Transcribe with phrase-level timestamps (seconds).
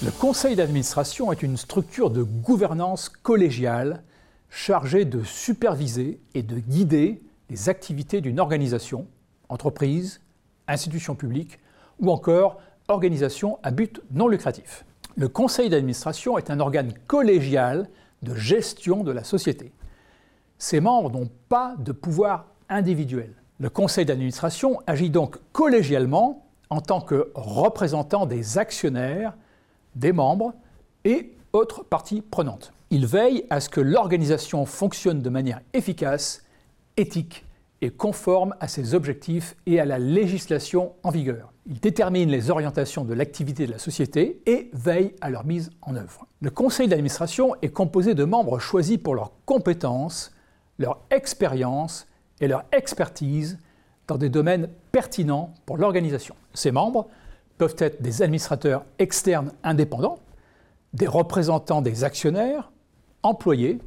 [0.00, 4.04] Le conseil d'administration est une structure de gouvernance collégiale
[4.48, 9.08] chargée de superviser et de guider les activités d'une organisation,
[9.48, 10.20] entreprise,
[10.68, 11.58] institution publique
[11.98, 14.84] ou encore organisation à but non lucratif.
[15.16, 17.88] Le conseil d'administration est un organe collégial
[18.22, 19.72] de gestion de la société.
[20.58, 23.34] Ses membres n'ont pas de pouvoir individuel.
[23.58, 29.36] Le conseil d'administration agit donc collégialement en tant que représentant des actionnaires,
[29.98, 30.54] des membres
[31.04, 32.72] et autres parties prenantes.
[32.90, 36.44] Il veille à ce que l'organisation fonctionne de manière efficace,
[36.96, 37.44] éthique
[37.80, 41.52] et conforme à ses objectifs et à la législation en vigueur.
[41.66, 45.94] Il détermine les orientations de l'activité de la société et veille à leur mise en
[45.94, 46.26] œuvre.
[46.40, 50.32] Le conseil d'administration est composé de membres choisis pour leurs compétences,
[50.78, 52.06] leur expérience
[52.40, 53.58] et leur expertise
[54.06, 56.34] dans des domaines pertinents pour l'organisation.
[56.54, 57.08] Ces membres
[57.58, 60.18] peuvent être des administrateurs externes indépendants,
[60.94, 62.70] des représentants des actionnaires,
[63.22, 63.78] employés,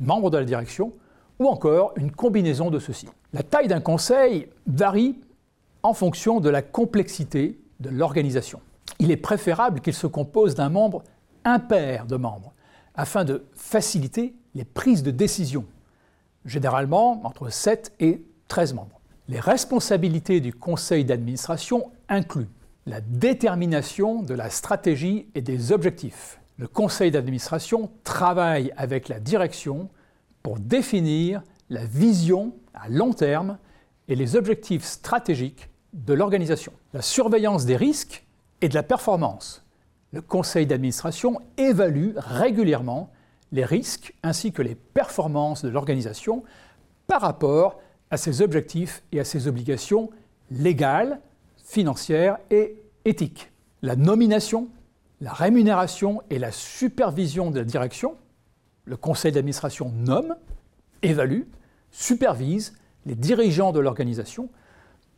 [0.00, 0.92] membres de la direction,
[1.38, 3.08] ou encore une combinaison de ceux-ci.
[3.32, 5.16] La taille d'un conseil varie
[5.82, 8.60] en fonction de la complexité de l'organisation.
[8.98, 11.04] Il est préférable qu'il se compose d'un membre
[11.44, 12.52] impair de membres,
[12.96, 15.64] afin de faciliter les prises de décision,
[16.44, 19.00] généralement entre 7 et 13 membres.
[19.28, 22.48] Les responsabilités du conseil d'administration incluent
[22.88, 26.40] la détermination de la stratégie et des objectifs.
[26.56, 29.90] Le conseil d'administration travaille avec la direction
[30.42, 33.58] pour définir la vision à long terme
[34.08, 36.72] et les objectifs stratégiques de l'organisation.
[36.94, 38.24] La surveillance des risques
[38.62, 39.64] et de la performance.
[40.12, 43.12] Le conseil d'administration évalue régulièrement
[43.52, 46.42] les risques ainsi que les performances de l'organisation
[47.06, 47.78] par rapport
[48.10, 50.08] à ses objectifs et à ses obligations
[50.50, 51.20] légales,
[51.68, 53.52] financières et éthiques.
[53.82, 54.68] La nomination,
[55.20, 58.16] la rémunération et la supervision de la direction,
[58.86, 60.34] le conseil d'administration nomme,
[61.02, 61.42] évalue,
[61.90, 62.72] supervise
[63.04, 64.48] les dirigeants de l'organisation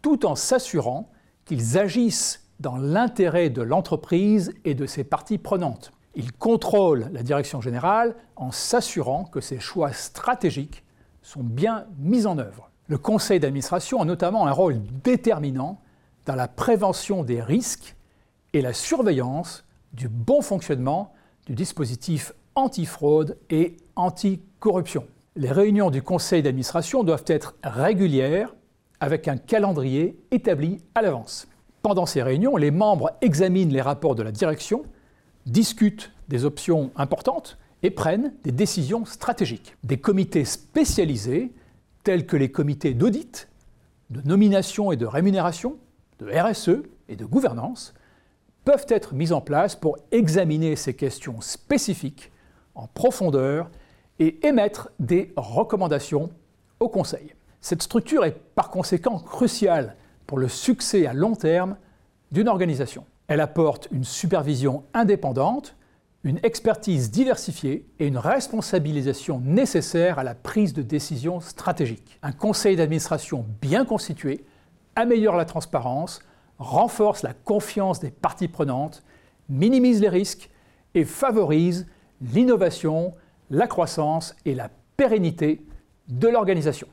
[0.00, 1.10] tout en s'assurant
[1.44, 5.92] qu'ils agissent dans l'intérêt de l'entreprise et de ses parties prenantes.
[6.14, 10.82] Il contrôle la direction générale en s'assurant que ses choix stratégiques
[11.22, 12.70] sont bien mis en œuvre.
[12.86, 15.78] Le conseil d'administration a notamment un rôle déterminant
[16.28, 17.96] dans la prévention des risques
[18.52, 21.14] et la surveillance du bon fonctionnement
[21.46, 25.06] du dispositif antifraude et anticorruption.
[25.36, 28.54] Les réunions du conseil d'administration doivent être régulières
[29.00, 31.48] avec un calendrier établi à l'avance.
[31.80, 34.82] Pendant ces réunions, les membres examinent les rapports de la direction,
[35.46, 39.76] discutent des options importantes et prennent des décisions stratégiques.
[39.82, 41.54] Des comités spécialisés,
[42.04, 43.48] tels que les comités d'audit,
[44.10, 45.78] de nomination et de rémunération,
[46.18, 47.94] de RSE et de gouvernance,
[48.64, 52.30] peuvent être mis en place pour examiner ces questions spécifiques
[52.74, 53.70] en profondeur
[54.18, 56.30] et émettre des recommandations
[56.80, 57.34] au Conseil.
[57.60, 59.96] Cette structure est par conséquent cruciale
[60.26, 61.76] pour le succès à long terme
[62.30, 63.04] d'une organisation.
[63.26, 65.76] Elle apporte une supervision indépendante,
[66.24, 72.18] une expertise diversifiée et une responsabilisation nécessaire à la prise de décision stratégique.
[72.22, 74.44] Un conseil d'administration bien constitué
[74.98, 76.20] améliore la transparence,
[76.58, 79.04] renforce la confiance des parties prenantes,
[79.48, 80.50] minimise les risques
[80.94, 81.86] et favorise
[82.20, 83.14] l'innovation,
[83.48, 85.64] la croissance et la pérennité
[86.08, 86.88] de l'organisation.